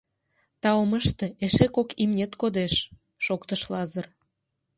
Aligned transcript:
—Таум 0.61 0.91
ыште, 0.99 1.25
эше 1.45 1.65
кок 1.75 1.89
имнет 2.03 2.31
кодеш,— 2.41 2.73
шоктыш 3.25 3.61
Лазыр. 3.71 4.05